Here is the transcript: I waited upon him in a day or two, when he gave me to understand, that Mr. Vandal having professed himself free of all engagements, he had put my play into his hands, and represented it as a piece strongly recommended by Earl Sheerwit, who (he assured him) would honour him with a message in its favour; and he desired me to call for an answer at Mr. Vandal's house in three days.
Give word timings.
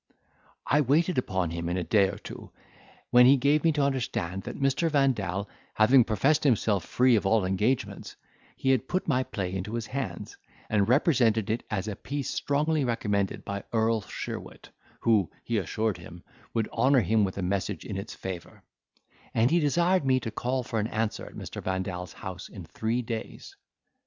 I 0.65 0.81
waited 0.81 1.19
upon 1.19 1.51
him 1.51 1.69
in 1.69 1.77
a 1.77 1.83
day 1.83 2.09
or 2.09 2.17
two, 2.17 2.49
when 3.11 3.27
he 3.27 3.37
gave 3.37 3.63
me 3.63 3.71
to 3.73 3.83
understand, 3.83 4.41
that 4.41 4.59
Mr. 4.59 4.89
Vandal 4.89 5.47
having 5.75 6.05
professed 6.05 6.43
himself 6.43 6.83
free 6.83 7.15
of 7.15 7.27
all 7.27 7.45
engagements, 7.45 8.15
he 8.57 8.71
had 8.71 8.87
put 8.87 9.07
my 9.07 9.21
play 9.21 9.53
into 9.53 9.75
his 9.75 9.85
hands, 9.85 10.37
and 10.71 10.89
represented 10.89 11.51
it 11.51 11.61
as 11.69 11.87
a 11.87 11.95
piece 11.95 12.31
strongly 12.31 12.83
recommended 12.83 13.45
by 13.45 13.63
Earl 13.71 14.01
Sheerwit, 14.01 14.69
who 15.01 15.29
(he 15.43 15.59
assured 15.59 15.99
him) 15.99 16.23
would 16.55 16.67
honour 16.69 17.01
him 17.01 17.23
with 17.23 17.37
a 17.37 17.43
message 17.43 17.85
in 17.85 17.95
its 17.95 18.15
favour; 18.15 18.63
and 19.35 19.51
he 19.51 19.59
desired 19.59 20.03
me 20.03 20.19
to 20.21 20.31
call 20.31 20.63
for 20.63 20.79
an 20.79 20.87
answer 20.87 21.27
at 21.27 21.35
Mr. 21.35 21.61
Vandal's 21.61 22.13
house 22.13 22.49
in 22.49 22.65
three 22.65 23.03
days. 23.03 23.55